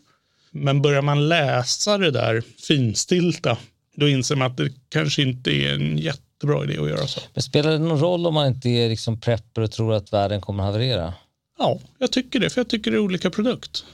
men 0.51 0.81
börjar 0.81 1.01
man 1.01 1.29
läsa 1.29 1.97
det 1.97 2.11
där 2.11 2.43
finstilta, 2.67 3.57
då 3.95 4.09
inser 4.09 4.35
man 4.35 4.51
att 4.51 4.57
det 4.57 4.71
kanske 4.89 5.21
inte 5.21 5.51
är 5.51 5.73
en 5.73 5.97
jättebra 5.97 6.63
idé 6.63 6.77
att 6.77 6.89
göra 6.89 7.07
så. 7.07 7.21
Men 7.33 7.43
spelar 7.43 7.71
det 7.71 7.79
någon 7.79 7.99
roll 7.99 8.27
om 8.27 8.33
man 8.33 8.47
inte 8.47 8.69
är 8.69 8.89
liksom 8.89 9.19
prepper 9.19 9.61
och 9.61 9.71
tror 9.71 9.93
att 9.93 10.13
världen 10.13 10.41
kommer 10.41 10.63
att 10.63 10.67
haverera? 10.73 11.13
Ja, 11.57 11.79
jag 11.99 12.11
tycker 12.11 12.39
det, 12.39 12.49
för 12.49 12.59
jag 12.59 12.67
tycker 12.67 12.91
det 12.91 12.97
är 12.97 13.01
olika 13.01 13.29
produkt. 13.29 13.85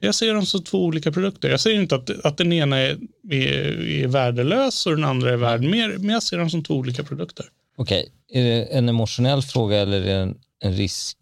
Jag 0.00 0.14
ser 0.14 0.34
dem 0.34 0.46
som 0.46 0.64
två 0.64 0.84
olika 0.84 1.12
produkter. 1.12 1.50
Jag 1.50 1.60
säger 1.60 1.80
inte 1.80 1.94
att, 1.94 2.10
att 2.24 2.36
den 2.36 2.52
ena 2.52 2.76
är, 2.76 2.98
är, 3.30 3.88
är 3.88 4.06
värdelös 4.06 4.86
och 4.86 4.96
den 4.96 5.04
andra 5.04 5.32
är 5.32 5.36
värd 5.36 5.60
mer, 5.60 5.88
men 5.98 6.08
jag 6.08 6.22
ser 6.22 6.38
dem 6.38 6.50
som 6.50 6.64
två 6.64 6.74
olika 6.74 7.04
produkter. 7.04 7.46
Okej, 7.76 8.08
okay. 8.28 8.42
är 8.42 8.44
det 8.44 8.64
en 8.64 8.88
emotionell 8.88 9.42
fråga 9.42 9.76
eller 9.76 10.00
är 10.00 10.04
det 10.04 10.12
en, 10.12 10.38
en 10.60 10.72
risk, 10.72 11.16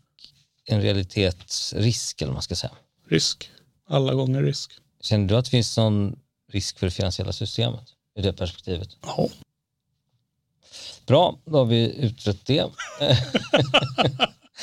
en 0.66 0.82
realitetsrisk 0.82 2.22
eller 2.22 2.30
vad 2.30 2.34
man 2.34 2.42
ska 2.42 2.54
säga? 2.54 2.72
Risk. 3.14 3.50
Alla 3.88 4.14
gånger 4.14 4.42
risk. 4.42 4.72
Känner 5.00 5.28
du 5.28 5.36
att 5.36 5.44
det 5.44 5.50
finns 5.50 5.76
någon 5.76 6.18
risk 6.52 6.78
för 6.78 6.86
det 6.86 6.90
finansiella 6.90 7.32
systemet 7.32 7.84
i 8.18 8.22
det 8.22 8.32
perspektivet. 8.32 8.88
Ja. 9.02 9.28
Bra, 11.06 11.38
då 11.44 11.58
har 11.58 11.64
vi 11.64 11.94
utrett 11.96 12.46
det. 12.46 12.66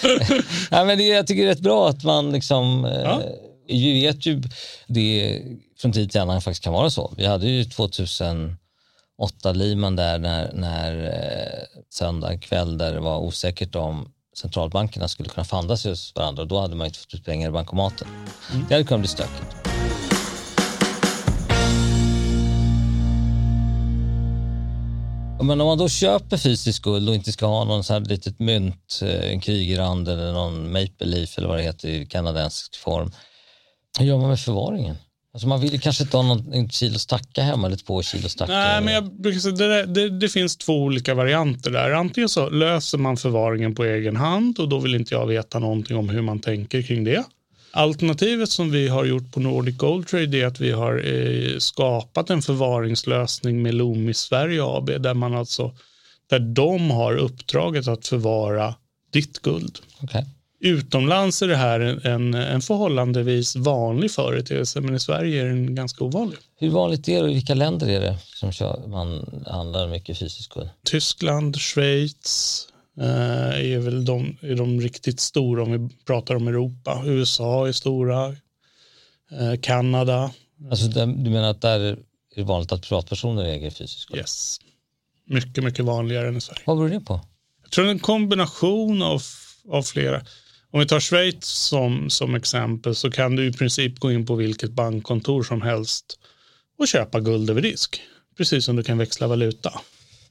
Nej, 0.72 0.86
men 0.86 0.98
det, 0.98 1.04
jag 1.08 1.28
tycker 1.28 1.44
det 1.44 1.48
är 1.48 1.54
rätt 1.56 1.60
bra 1.60 1.90
att 1.90 2.04
man 2.04 2.32
liksom, 2.32 2.84
ja. 2.84 3.22
eh, 3.22 3.30
vi 3.68 4.02
vet 4.02 4.26
ju 4.26 4.42
det 4.88 5.42
från 5.78 5.92
tid 5.92 6.12
till 6.12 6.22
annan 6.22 6.42
faktiskt 6.42 6.64
kan 6.64 6.74
vara 6.74 6.90
så. 6.90 7.14
Vi 7.18 7.26
hade 7.26 7.48
ju 7.48 7.64
2008 7.64 8.58
Lehman 9.54 9.96
där 9.96 10.20
när, 10.20 10.54
när 10.54 11.06
eh, 11.06 11.82
söndag 11.90 12.38
kväll 12.38 12.78
där 12.78 12.94
det 12.94 13.00
var 13.00 13.20
osäkert 13.20 13.76
om 13.76 14.12
centralbankerna 14.36 15.08
skulle 15.08 15.30
kunna 15.30 15.46
fanda 15.46 15.78
sig 15.78 15.92
hos 15.92 16.16
varandra 16.16 16.42
och 16.42 16.48
då 16.48 16.60
hade 16.60 16.76
man 16.76 16.88
inte 16.88 17.00
fått 17.00 17.14
ut 17.14 17.26
pengar 17.26 17.50
i 17.50 17.52
bankomaten. 17.52 18.08
Mm. 18.54 18.66
Det 18.68 18.74
hade 18.74 18.86
kunnat 18.86 19.02
bli 19.02 19.08
stökigt. 19.08 19.56
Men 25.44 25.62
om 25.62 25.68
man 25.68 25.78
då 25.78 25.90
köper 25.90 26.38
fysisk 26.38 26.84
guld 26.84 27.10
och 27.10 27.16
inte 27.16 27.32
ska 27.32 27.46
ha 27.46 27.64
någon 27.64 27.84
sån 27.84 27.94
här 27.94 28.10
litet 28.10 28.40
mynt, 28.40 29.00
eh, 29.02 29.32
en 29.32 29.42
Krygerand 29.42 30.10
eller 30.10 30.34
någon 30.34 30.72
Maple 30.72 31.08
Leaf 31.08 31.38
eller 31.38 31.48
vad 31.48 31.58
det 31.58 31.64
heter 31.64 31.90
i 31.90 32.06
kanadensisk 32.06 32.76
form. 32.76 33.12
Hur 34.00 34.06
gör 34.06 34.18
man 34.18 34.30
med 34.30 34.40
förvaringen? 34.40 34.96
Alltså 35.34 35.48
man 35.48 35.62
vill 35.62 35.82
kanske 35.82 36.04
inte 36.04 36.18
ha 36.18 36.24
någon, 36.24 36.70
kilo 36.70 37.00
stacka 37.00 37.42
hemma 37.42 37.68
eller 37.68 37.78
två 37.78 38.02
kilo 38.02 38.30
stacka. 38.30 38.54
Nej, 38.54 38.82
men 38.82 38.94
jag 38.94 39.14
brukar 39.22 39.40
säga, 39.40 39.56
det, 39.56 39.86
det, 39.86 40.10
det, 40.10 40.30
finns 40.30 40.58
två 40.58 40.84
olika 40.84 41.14
varianter 41.14 41.72
där. 41.72 41.92
Antingen 41.92 42.30
så 42.30 42.50
löser 42.50 42.98
man 42.98 43.18
förvaringen 43.18 43.76
på 43.76 43.84
egen 43.86 44.16
hand 44.16 44.60
och 44.60 44.70
då 44.70 44.80
vill 44.80 44.96
inte 44.96 45.14
jag 45.14 45.28
veta 45.28 45.60
någonting 45.60 45.98
om 45.98 46.10
hur 46.10 46.22
man 46.22 46.40
tänker 46.40 46.82
kring 46.82 47.04
det. 47.04 47.24
Alternativet 47.74 48.50
som 48.50 48.72
vi 48.72 48.88
har 48.88 49.06
gjort 49.06 49.32
på 49.32 49.40
Nordic 49.40 49.78
Gold 49.78 50.08
Trade 50.08 50.38
är 50.38 50.46
att 50.46 50.60
vi 50.60 50.72
har 50.72 51.14
eh, 51.14 51.58
skapat 51.60 52.30
en 52.30 52.42
förvaringslösning 52.42 53.62
med 53.62 53.74
Loomis 53.74 54.18
Sverige 54.18 54.64
AB 54.64 54.86
där 54.86 55.14
man 55.14 55.36
alltså 55.36 55.76
där 56.30 56.40
de 56.40 56.92
har 56.92 57.18
uppdraget 57.18 57.88
att 57.88 58.08
förvara 58.08 58.76
ditt 59.12 59.40
guld. 59.40 59.80
Okay. 60.02 60.24
Utomlands 60.64 61.42
är 61.42 61.48
det 61.48 61.56
här 61.56 61.80
en, 62.08 62.34
en 62.34 62.62
förhållandevis 62.62 63.56
vanlig 63.56 64.12
företeelse 64.12 64.82
men 64.82 64.96
i 64.96 65.00
Sverige 65.00 65.42
är 65.42 65.46
den 65.46 65.76
ganska 65.76 66.04
ovanlig. 66.04 66.38
Hur 66.60 66.70
vanligt 66.70 67.08
är 67.08 67.16
det 67.16 67.24
och 67.24 67.32
i 67.32 67.34
vilka 67.34 67.54
länder 67.54 67.90
är 67.90 68.00
det 68.00 68.18
som 68.36 68.52
man 68.92 69.42
handlar 69.48 69.88
mycket 69.88 70.18
fysisk 70.18 70.54
guld? 70.54 70.70
Tyskland, 70.84 71.60
Schweiz, 71.60 72.68
Eh, 73.00 73.74
är 73.74 73.80
väl 73.80 74.06
de, 74.06 74.38
är 74.42 74.56
de 74.56 74.82
riktigt 74.82 75.20
stora 75.20 75.64
om 75.64 75.72
vi 75.72 75.90
pratar 76.06 76.36
om 76.36 76.48
Europa. 76.48 77.04
USA 77.06 77.68
är 77.68 77.72
stora, 77.72 78.28
eh, 79.32 79.60
Kanada. 79.62 80.32
Alltså, 80.72 80.88
du 80.88 81.30
menar 81.30 81.50
att 81.50 81.62
där 81.62 81.80
är 81.80 81.98
det 82.36 82.44
vanligt 82.44 82.72
att 82.72 82.82
privatpersoner 82.82 83.46
äger 83.46 83.70
fysisk 83.70 84.00
skuld? 84.00 84.20
Yes. 84.20 84.58
Mycket, 85.26 85.64
mycket 85.64 85.86
vanligare 85.86 86.28
än 86.28 86.38
i 86.38 86.42
Sverige. 86.42 86.62
Vad 86.66 86.78
beror 86.78 86.90
det 86.90 87.00
på? 87.00 87.22
Jag 87.62 87.72
tror 87.72 87.86
det 87.86 87.90
är 87.90 87.94
en 87.94 88.00
kombination 88.00 89.02
av, 89.02 89.22
av 89.70 89.84
flera. 89.84 90.22
Om 90.72 90.80
vi 90.80 90.86
tar 90.86 91.00
Schweiz 91.00 91.46
som, 91.46 92.10
som 92.10 92.36
exempel 92.36 92.96
så 92.96 93.12
kan 93.12 93.36
du 93.36 93.48
i 93.48 93.54
princip 93.54 94.00
gå 94.00 94.12
in 94.12 94.26
på 94.26 94.36
vilket 94.36 94.72
bankkontor 94.72 95.44
som 95.44 95.62
helst 95.62 96.20
och 96.80 96.88
köpa 96.88 97.20
guld 97.20 97.50
över 97.50 97.62
disk. 97.62 98.02
Precis 98.38 98.66
som 98.66 98.76
du 98.76 98.84
kan 98.84 98.98
växla 98.98 99.28
valuta. 99.28 99.82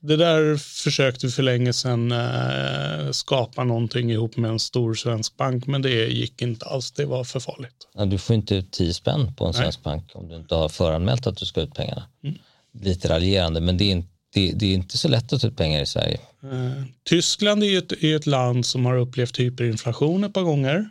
Det 0.01 0.17
där 0.17 0.57
försökte 0.57 1.27
vi 1.27 1.33
för 1.33 1.43
länge 1.43 1.73
sedan 1.73 2.13
eh, 2.13 3.11
skapa 3.11 3.65
någonting 3.65 4.11
ihop 4.11 4.37
med 4.37 4.51
en 4.51 4.59
stor 4.59 4.95
svensk 4.95 5.37
bank, 5.37 5.67
men 5.67 5.83
det 5.83 6.07
gick 6.07 6.43
inte 6.43 6.67
alls. 6.67 6.93
Det 6.93 7.05
var 7.05 7.25
för 7.25 7.41
farligt. 7.41 7.89
Ja, 7.95 8.05
du 8.05 8.19
får 8.19 8.37
inte 8.37 8.55
ut 8.55 8.73
10 8.73 8.95
spänn 8.95 9.35
på 9.35 9.47
en 9.47 9.53
svensk 9.53 9.81
Nej. 9.85 9.95
bank 9.95 10.11
om 10.15 10.29
du 10.29 10.37
inte 10.37 10.55
har 10.55 10.69
föranmält 10.69 11.27
att 11.27 11.37
du 11.37 11.47
ska 11.47 11.61
ut 11.61 11.75
pengarna. 11.75 12.03
Mm. 12.25 12.39
Lite 12.81 13.09
raljerande, 13.09 13.61
men 13.61 13.77
det 13.77 13.85
är, 13.85 13.91
inte, 13.91 14.09
det, 14.33 14.53
det 14.53 14.67
är, 14.67 14.75
inte 14.75 14.99
så 14.99 15.09
lätt 15.09 15.33
att 15.33 15.41
ta 15.41 15.47
ut 15.47 15.57
pengar 15.57 15.83
i 15.83 15.87
Sverige. 15.87 16.21
Eh, 16.43 16.83
Tyskland 17.05 17.65
är 17.65 17.79
ett, 17.79 17.93
är 17.93 18.17
ett 18.17 18.27
land 18.27 18.67
som 18.67 18.87
har 18.87 18.97
upplevt 18.97 19.41
hyperinflation 19.41 20.25
ett 20.25 20.33
par 20.33 20.43
gånger. 20.43 20.91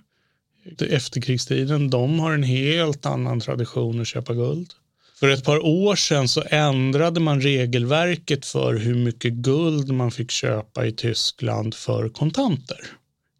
Efterkrigstiden, 0.89 1.89
de 1.89 2.19
har 2.19 2.31
en 2.31 2.43
helt 2.43 3.05
annan 3.05 3.39
tradition 3.39 4.01
att 4.01 4.07
köpa 4.07 4.33
guld. 4.33 4.73
För 5.19 5.29
ett 5.29 5.43
par 5.43 5.65
år 5.65 5.95
sedan 5.95 6.27
så 6.27 6.43
ändrade 6.49 7.19
man 7.19 7.41
regelverket 7.41 8.45
för 8.45 8.75
hur 8.75 8.95
mycket 8.95 9.33
guld 9.33 9.91
man 9.91 10.11
fick 10.11 10.31
köpa 10.31 10.85
i 10.85 10.91
Tyskland 10.91 11.75
för 11.75 12.09
kontanter 12.09 12.79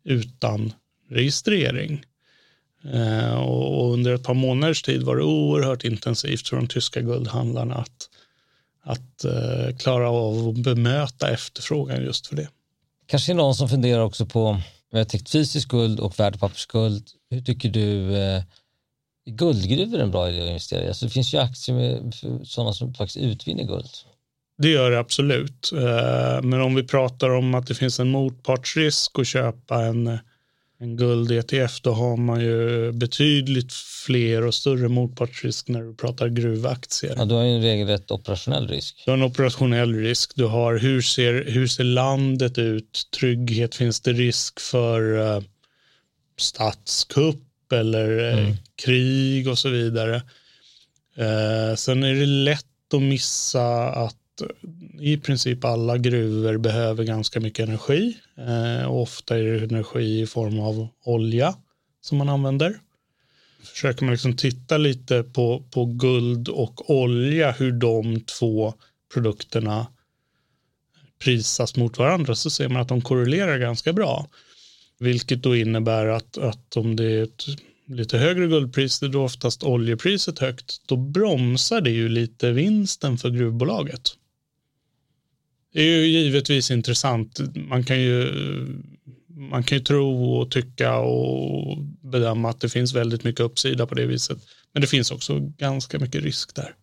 utan 0.05 0.73
registrering. 1.09 2.03
Eh, 2.93 3.39
och 3.39 3.93
under 3.93 4.13
ett 4.13 4.23
par 4.23 4.33
månaders 4.33 4.81
tid 4.81 5.03
var 5.03 5.15
det 5.15 5.23
oerhört 5.23 5.83
intensivt 5.83 6.47
för 6.47 6.55
de 6.55 6.67
tyska 6.67 7.01
guldhandlarna 7.01 7.75
att, 7.75 8.09
att 8.89 9.23
eh, 9.25 9.75
klara 9.77 10.09
av 10.09 10.47
att 10.47 10.55
bemöta 10.55 11.29
efterfrågan 11.29 12.03
just 12.03 12.27
för 12.27 12.35
det. 12.35 12.47
Kanske 13.05 13.33
någon 13.33 13.55
som 13.55 13.69
funderar 13.69 14.01
också 14.01 14.25
på, 14.25 14.61
vi 14.91 14.97
har 14.97 15.05
täckt 15.05 15.29
fysisk 15.29 15.69
guld 15.69 15.99
och 15.99 16.19
värdepappersguld. 16.19 17.07
Hur 17.29 17.41
tycker 17.41 17.69
du 17.69 18.17
eh, 18.17 18.43
guldgruvor 19.25 19.99
en 19.99 20.11
bra 20.11 20.29
idé 20.29 20.41
att 20.41 20.47
investera 20.47 20.83
i. 20.83 20.87
Alltså 20.87 21.05
det 21.05 21.11
finns 21.11 21.33
ju 21.33 21.37
aktier 21.37 21.75
med 21.75 22.13
sådana 22.43 22.73
som 22.73 22.93
faktiskt 22.93 23.17
utvinner 23.17 23.63
guld. 23.63 23.89
Det 24.57 24.69
gör 24.69 24.91
det 24.91 24.99
absolut. 24.99 25.71
Eh, 25.73 26.41
men 26.41 26.61
om 26.61 26.75
vi 26.75 26.83
pratar 26.83 27.29
om 27.29 27.55
att 27.55 27.67
det 27.67 27.75
finns 27.75 27.99
en 27.99 28.09
motpartsrisk 28.09 29.19
att 29.19 29.27
köpa 29.27 29.81
en, 29.85 30.19
en 30.81 30.97
guld-ETF 30.97 31.81
då 31.81 31.91
har 31.91 32.17
man 32.17 32.41
ju 32.41 32.91
betydligt 32.91 33.73
fler 33.73 34.45
och 34.45 34.53
större 34.53 34.87
motpartsrisk 34.87 35.67
när 35.67 35.81
du 35.81 35.95
pratar 35.95 36.27
gruvaktier. 36.27 37.13
Ja, 37.17 37.25
du 37.25 37.33
har 37.33 37.43
ju 37.43 37.55
en 37.55 37.61
regelrätt 37.61 38.11
operationell 38.11 38.67
risk. 38.67 39.01
Du 39.05 39.11
har 39.11 39.17
en 39.17 39.23
operationell 39.23 39.95
risk. 39.95 40.31
Du 40.35 40.45
har 40.45 40.77
hur 40.77 41.01
ser, 41.01 41.45
hur 41.45 41.67
ser 41.67 41.83
landet 41.83 42.57
ut? 42.57 43.07
Trygghet, 43.19 43.75
finns 43.75 44.01
det 44.01 44.13
risk 44.13 44.59
för 44.59 45.01
uh, 45.01 45.41
statskupp? 46.37 47.43
eller 47.73 48.31
eh, 48.31 48.39
mm. 48.39 48.55
krig 48.75 49.47
och 49.47 49.59
så 49.59 49.69
vidare. 49.69 50.15
Eh, 51.15 51.75
sen 51.75 52.03
är 52.03 52.13
det 52.13 52.25
lätt 52.25 52.93
att 52.93 53.01
missa 53.01 53.89
att 53.89 54.15
Eh, 54.41 54.47
i 54.99 55.17
princip 55.17 55.65
alla 55.65 55.97
gruvor 55.97 56.57
behöver 56.57 57.03
ganska 57.03 57.39
mycket 57.39 57.67
energi. 57.67 58.17
Eh, 58.37 58.87
och 58.87 59.01
ofta 59.01 59.37
är 59.37 59.43
det 59.43 59.65
energi 59.65 60.21
i 60.21 60.27
form 60.27 60.59
av 60.59 60.87
olja 61.03 61.55
som 62.01 62.17
man 62.17 62.29
använder. 62.29 62.79
Försöker 63.63 64.05
man 64.05 64.11
liksom 64.11 64.35
titta 64.35 64.77
lite 64.77 65.23
på, 65.23 65.63
på 65.71 65.85
guld 65.85 66.49
och 66.49 66.89
olja, 66.89 67.51
hur 67.51 67.71
de 67.71 68.21
två 68.21 68.73
produkterna 69.13 69.87
prisas 71.23 71.75
mot 71.75 71.97
varandra 71.97 72.35
så 72.35 72.49
ser 72.49 72.69
man 72.69 72.81
att 72.81 72.87
de 72.87 73.01
korrelerar 73.01 73.57
ganska 73.57 73.93
bra. 73.93 74.27
Vilket 74.99 75.43
då 75.43 75.55
innebär 75.55 76.05
att, 76.05 76.37
att 76.37 76.77
om 76.77 76.95
det 76.95 77.05
är 77.05 77.23
ett 77.23 77.45
lite 77.87 78.17
högre 78.17 78.47
guldpris, 78.47 78.99
det 78.99 79.05
är 79.05 79.09
då 79.09 79.23
oftast 79.23 79.63
oljepriset 79.63 80.39
högt, 80.39 80.81
då 80.85 80.97
bromsar 80.97 81.81
det 81.81 81.91
ju 81.91 82.09
lite 82.09 82.51
vinsten 82.51 83.17
för 83.17 83.29
gruvbolaget. 83.29 84.15
Det 85.73 85.81
är 85.81 85.85
ju 85.85 86.07
givetvis 86.07 86.71
intressant. 86.71 87.39
Man 87.55 87.83
kan 87.83 88.01
ju, 88.01 88.31
man 89.27 89.63
kan 89.63 89.77
ju 89.77 89.83
tro 89.83 90.35
och 90.35 90.51
tycka 90.51 90.97
och 90.97 91.77
bedöma 92.01 92.49
att 92.49 92.61
det 92.61 92.69
finns 92.69 92.93
väldigt 92.93 93.23
mycket 93.23 93.41
uppsida 93.41 93.85
på 93.85 93.95
det 93.95 94.05
viset. 94.05 94.37
Men 94.73 94.81
det 94.81 94.87
finns 94.87 95.11
också 95.11 95.39
ganska 95.39 95.99
mycket 95.99 96.23
risk 96.23 96.55
där. 96.55 96.75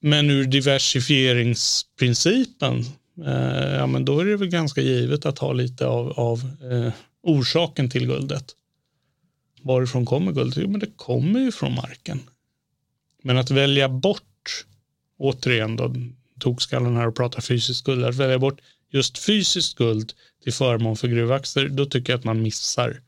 Men 0.00 0.30
ur 0.30 0.44
diversifieringsprincipen 0.44 2.84
Eh, 3.26 3.76
ja, 3.76 3.86
men 3.86 4.04
då 4.04 4.20
är 4.20 4.24
det 4.24 4.36
väl 4.36 4.48
ganska 4.48 4.80
givet 4.80 5.26
att 5.26 5.38
ha 5.38 5.52
lite 5.52 5.86
av, 5.86 6.10
av 6.10 6.50
eh, 6.72 6.92
orsaken 7.22 7.90
till 7.90 8.06
guldet. 8.06 8.44
Varifrån 9.62 10.06
kommer 10.06 10.32
guldet? 10.32 10.62
Jo, 10.62 10.70
men 10.70 10.80
det 10.80 10.96
kommer 10.96 11.40
ju 11.40 11.52
från 11.52 11.74
marken. 11.74 12.20
Men 13.22 13.36
att 13.36 13.50
välja 13.50 13.88
bort, 13.88 14.64
återigen 15.18 15.76
då, 15.76 15.94
tokskallen 16.40 16.96
här 16.96 17.06
och 17.06 17.16
pratar 17.16 17.40
fysiskt 17.40 17.84
guld, 17.84 18.04
att 18.04 18.14
välja 18.14 18.38
bort 18.38 18.60
just 18.92 19.18
fysiskt 19.18 19.78
guld 19.78 20.12
till 20.42 20.52
förmån 20.52 20.96
för 20.96 21.08
gruvaktier, 21.08 21.68
då 21.68 21.86
tycker 21.86 22.12
jag 22.12 22.18
att 22.18 22.24
man 22.24 22.42
missar. 22.42 23.02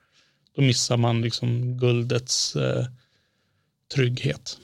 Då 0.56 0.62
missar 0.62 0.96
man 0.96 1.22
liksom 1.22 1.78
guldets 1.78 2.56
eh, 2.56 2.86
trygghet. 3.94 4.58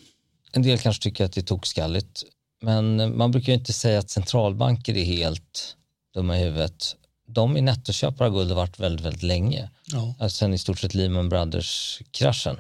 En 0.53 0.63
del 0.63 0.79
kanske 0.79 1.03
tycker 1.03 1.25
att 1.25 1.33
det 1.33 1.41
är 1.41 1.45
tokskalligt 1.45 2.25
men 2.61 3.17
man 3.17 3.31
brukar 3.31 3.53
ju 3.53 3.59
inte 3.59 3.73
säga 3.73 3.99
att 3.99 4.11
centralbanker 4.11 4.97
är 4.97 5.05
helt 5.05 5.77
dumma 6.15 6.39
i 6.39 6.43
huvudet. 6.43 6.97
De 7.27 7.57
är 7.57 7.63
nettoköpare 7.63 8.29
av 8.29 8.35
guld 8.35 8.51
och 8.51 8.57
varit 8.57 8.81
väldigt, 8.81 9.07
väldigt 9.07 9.23
länge. 9.23 9.71
Ja. 9.93 10.15
Alltså 10.19 10.37
sen 10.37 10.55
i 10.55 10.59
stort 10.59 10.79
sett 10.79 10.95
Lehman 10.95 11.29
Brothers-kraschen. 11.29 12.57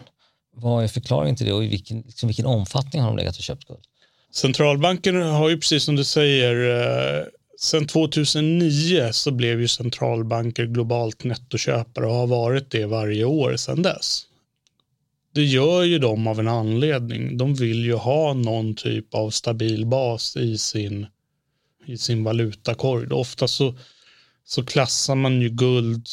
Vad 0.53 0.85
är 0.85 0.89
förklaringen 0.89 1.37
till 1.37 1.47
det 1.47 1.53
och 1.53 1.65
i 1.65 1.69
vilken, 1.69 2.01
liksom 2.01 2.27
vilken 2.27 2.47
omfattning 2.47 3.03
har 3.03 3.09
de 3.09 3.17
legat 3.17 3.37
och 3.37 3.43
köpt 3.43 3.65
guld? 3.65 3.85
Centralbanken 4.33 5.23
har 5.23 5.49
ju 5.49 5.57
precis 5.57 5.85
som 5.85 5.97
du 5.97 6.05
säger, 6.05 6.81
eh, 7.21 7.25
sen 7.61 7.87
2009 7.87 9.13
så 9.13 9.31
blev 9.31 9.61
ju 9.61 9.69
centralbanker 9.69 10.67
globalt 10.67 11.25
nettoköpare 11.25 12.07
och 12.07 12.15
har 12.15 12.27
varit 12.27 12.71
det 12.71 12.87
varje 12.87 13.25
år 13.25 13.57
sedan 13.57 13.83
dess. 13.83 14.25
Det 15.35 15.45
gör 15.45 15.83
ju 15.83 15.99
de 15.99 16.27
av 16.27 16.41
en 16.41 16.49
anledning. 16.49 17.37
De 17.37 17.55
vill 17.55 17.85
ju 17.85 17.95
ha 17.95 18.35
någon 18.35 18.75
typ 18.75 19.15
av 19.15 19.31
stabil 19.31 19.87
bas 19.87 20.37
i 20.37 20.59
sin, 20.59 21.07
i 21.87 21.99
sin 21.99 22.25
valutakorg. 22.25 23.13
Ofta 23.13 23.49
så, 23.49 23.75
så 24.45 24.65
klassar 24.65 25.15
man 25.15 25.41
ju 25.41 25.49
guld. 25.49 26.07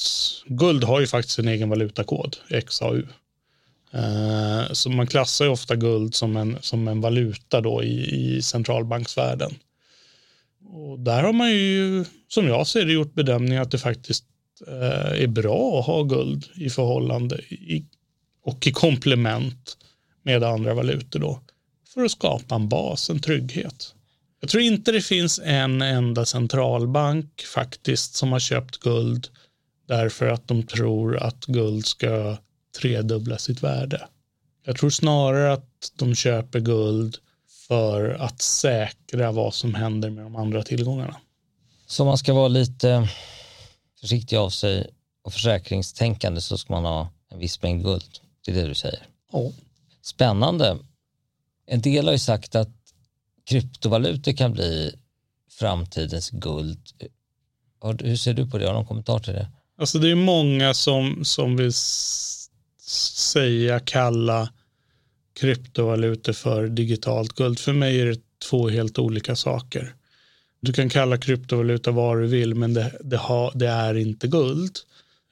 Guld 0.46 0.84
har 0.84 1.00
ju 1.00 1.08
faktiskt 1.08 1.40
en 1.40 1.48
egen 1.48 1.70
valutakod, 1.70 2.38
XAU. 2.68 3.02
Eh, 3.96 4.72
så 4.72 4.90
man 4.90 5.08
klassar 5.08 5.46
ju 5.46 5.52
ofta 5.52 5.76
guld 5.76 6.16
som 6.16 6.38
en, 6.38 6.58
som 6.62 6.88
en 6.88 7.02
valuta 7.02 7.62
då 7.62 7.84
i, 7.84 8.16
i 8.16 8.42
centralbanksvärlden. 8.42 9.54
Och 10.66 11.00
där 11.00 11.24
har 11.24 11.34
man 11.34 11.52
ju, 11.52 12.06
som 12.28 12.48
jag 12.48 12.68
ser 12.68 12.86
det, 12.86 12.94
gjort 12.94 13.14
bedömningen 13.14 13.62
att 13.62 13.72
det 13.72 13.78
faktiskt 13.78 14.26
eh, 14.68 15.22
är 15.24 15.28
bra 15.28 15.80
att 15.80 15.86
ha 15.86 16.04
guld 16.04 16.46
i 16.56 16.70
förhållande 16.70 17.36
i, 17.50 17.86
och 18.44 18.68
i 18.68 18.72
komplement 18.72 19.78
med 20.24 20.44
andra 20.44 20.74
valutor 20.74 21.20
då 21.20 21.40
för 21.94 22.04
att 22.04 22.12
skapa 22.12 22.56
en 22.56 22.70
bas, 22.70 23.10
en 23.10 23.20
trygghet. 23.20 23.94
Jag 24.40 24.50
tror 24.50 24.64
inte 24.64 24.92
det 24.92 25.02
finns 25.02 25.40
en 25.44 25.82
enda 25.82 26.26
centralbank 26.26 27.42
faktiskt 27.42 28.16
som 28.16 28.32
har 28.32 28.40
köpt 28.40 28.78
guld 28.78 29.28
därför 29.88 30.28
att 30.28 30.48
de 30.48 30.64
tror 30.64 31.18
att 31.18 31.46
guld 31.46 31.86
ska 31.86 32.38
tredubbla 32.82 33.38
sitt 33.38 33.64
värde. 33.64 34.08
Jag 34.66 34.78
tror 34.78 34.90
snarare 34.90 35.54
att 35.54 35.92
de 35.96 36.16
köper 36.16 36.60
guld 36.60 37.18
för 37.68 38.10
att 38.10 38.42
säkra 38.42 39.32
vad 39.32 39.54
som 39.54 39.76
händer 39.76 40.10
med 40.10 40.26
de 40.26 40.36
andra 40.36 40.64
tillgångarna. 40.64 41.16
Så 41.86 42.06
man 42.06 42.18
ska 42.18 42.34
vara 42.34 42.48
lite 42.48 43.10
försiktig 44.00 44.36
av 44.38 44.50
sig 44.50 44.88
och 45.24 45.34
försäkringstänkande 45.34 46.42
så 46.42 46.58
ska 46.58 46.74
man 46.74 46.86
ha 46.86 47.10
en 47.32 47.40
viss 47.40 47.62
mängd 47.62 47.84
guld. 47.84 48.20
Det 48.46 48.52
är 48.52 48.56
det 48.56 48.68
du 48.68 48.76
säger. 48.76 49.08
Ja. 49.32 49.52
Spännande. 50.02 50.78
En 51.68 51.82
del 51.82 52.06
har 52.06 52.12
ju 52.12 52.20
sagt 52.20 52.56
att 52.56 52.70
kryptovalutor 53.46 54.32
kan 54.32 54.54
bli 54.54 54.96
framtidens 55.50 56.30
guld. 56.30 56.80
Hur 58.00 58.16
ser 58.16 58.34
du 58.34 58.50
på 58.50 58.58
det? 58.58 58.66
Har 58.66 58.74
du 58.74 58.78
någon 58.78 58.88
kommentar 58.88 59.20
till 59.20 59.34
det? 59.34 59.48
Alltså 59.78 60.00
det 60.00 60.12
är 60.12 60.16
många 60.16 60.74
som, 60.74 61.26
som 61.26 61.58
vill 61.58 61.74
säga, 62.96 63.80
kalla 63.80 64.50
kryptovalutor 65.40 66.34
för 66.34 66.68
digitalt 66.68 67.34
guld. 67.34 67.60
För 67.60 67.74
mig 67.74 68.02
är 68.02 68.06
det 68.06 68.20
två 68.50 68.70
helt 68.70 69.00
olika 69.00 69.36
saker. 69.36 69.96
Du 70.62 70.74
kan 70.74 70.90
kalla 70.90 71.18
kryptovaluta 71.18 71.92
vad 71.92 72.22
du 72.22 72.28
vill, 72.28 72.56
men 72.56 72.74
det, 72.74 72.92
det, 73.04 73.18
ha, 73.18 73.52
det 73.56 73.68
är 73.68 73.98
inte 73.98 74.28
guld. 74.28 74.78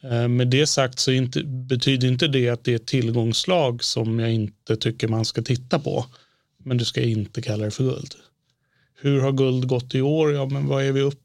Eh, 0.03 0.27
med 0.27 0.47
det 0.47 0.67
sagt 0.67 0.99
så 0.99 1.11
inte, 1.11 1.43
betyder 1.43 2.07
inte 2.07 2.27
det 2.27 2.49
att 2.49 2.63
det 2.63 2.71
är 2.71 2.75
ett 2.75 2.87
tillgångslag 2.87 3.83
som 3.83 4.19
jag 4.19 4.31
inte 4.31 4.75
tycker 4.75 5.07
man 5.07 5.25
ska 5.25 5.41
titta 5.41 5.79
på. 5.79 6.05
Men 6.63 6.77
du 6.77 6.85
ska 6.85 7.01
inte 7.01 7.41
kalla 7.41 7.65
det 7.65 7.71
för 7.71 7.83
guld. 7.83 8.15
Hur 9.01 9.21
har 9.21 9.31
guld 9.31 9.67
gått 9.67 9.95
i 9.95 10.01
år? 10.01 10.33
Ja, 10.33 10.45
men 10.45 10.67
vad 10.67 10.83
är 10.83 10.91
vi 10.91 11.01
upp? 11.01 11.19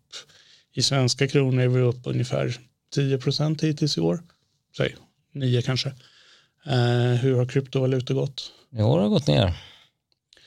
I 0.72 0.82
svenska 0.82 1.28
kronor 1.28 1.62
är 1.62 1.68
vi 1.68 1.80
upp 1.80 2.00
ungefär 2.04 2.58
10 2.94 3.18
procent 3.18 3.62
hittills 3.62 3.98
i 3.98 4.00
år. 4.00 4.22
Säg 4.76 4.96
9 5.32 5.62
kanske. 5.62 5.92
Eh, 6.68 7.20
hur 7.20 7.36
har 7.36 7.46
kryptovalutor 7.46 8.14
gått? 8.14 8.52
I 8.70 8.82
år 8.82 8.96
har 8.98 9.02
det 9.02 9.08
gått 9.08 9.26
ner. 9.26 9.54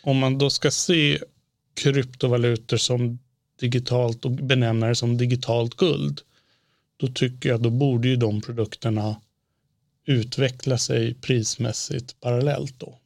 Om 0.03 0.17
man 0.17 0.37
då 0.37 0.49
ska 0.49 0.71
se 0.71 1.19
kryptovalutor 1.73 2.77
som 2.77 3.19
digitalt 3.59 4.25
och 4.25 4.31
benämna 4.31 4.87
det 4.87 4.95
som 4.95 5.17
digitalt 5.17 5.75
guld 5.75 6.21
då 6.97 7.07
tycker 7.07 7.49
jag 7.49 7.55
att 7.55 7.63
då 7.63 7.69
borde 7.69 8.07
ju 8.07 8.15
de 8.15 8.41
produkterna 8.41 9.15
utveckla 10.05 10.77
sig 10.77 11.13
prismässigt 11.13 12.19
parallellt 12.19 12.79
då. 12.79 12.97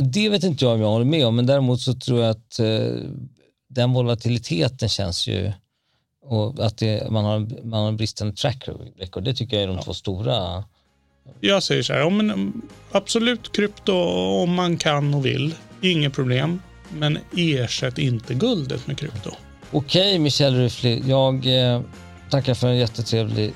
Det 0.00 0.28
vet 0.28 0.44
inte 0.44 0.64
jag 0.64 0.74
om 0.74 0.80
jag 0.80 0.88
håller 0.88 1.04
med 1.04 1.26
om, 1.26 1.36
men 1.36 1.46
däremot 1.46 1.80
så 1.80 1.94
tror 1.94 2.20
jag 2.20 2.30
att 2.30 2.58
eh, 2.58 2.96
den 3.68 3.92
volatiliteten 3.92 4.88
känns 4.88 5.26
ju 5.26 5.52
och 6.22 6.66
att 6.66 6.78
det, 6.78 7.10
man, 7.10 7.24
har, 7.24 7.64
man 7.64 7.80
har 7.80 7.88
en 7.88 7.96
bristande 7.96 8.34
track 8.34 8.68
record. 8.96 9.24
Det 9.24 9.34
tycker 9.34 9.56
jag 9.56 9.62
är 9.62 9.66
de 9.66 9.76
ja. 9.76 9.82
två 9.82 9.94
stora. 9.94 10.64
Jag 11.40 11.62
säger 11.62 11.82
så 11.82 11.92
här, 11.92 12.00
ja, 12.00 12.10
men 12.10 12.62
absolut 12.92 13.52
krypto 13.52 13.92
om 14.42 14.54
man 14.54 14.76
kan 14.76 15.14
och 15.14 15.26
vill, 15.26 15.54
inget 15.80 16.12
problem. 16.12 16.62
Men 16.98 17.18
ersätt 17.36 17.98
inte 17.98 18.34
guldet 18.34 18.86
med 18.86 18.98
krypto. 18.98 19.30
Okej, 19.70 20.18
Michel 20.18 20.54
Ruffli, 20.54 21.02
jag 21.06 21.46
eh, 21.46 21.80
tackar 22.30 22.54
för 22.54 22.68
en 22.68 22.76
jättetrevlig 22.76 23.52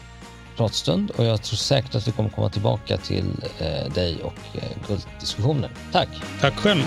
pratstund 0.57 1.11
och 1.11 1.25
jag 1.25 1.43
tror 1.43 1.57
säkert 1.57 1.95
att 1.95 2.09
vi 2.09 2.13
kommer 2.13 2.31
komma 2.31 2.49
tillbaka 2.49 2.97
till 2.97 3.31
eh, 3.59 3.93
dig 3.93 4.17
och 4.23 4.57
eh, 4.57 4.89
gulddiskussionen. 4.89 5.71
Tack! 5.93 6.09
Tack 6.41 6.55
själv! 6.55 6.83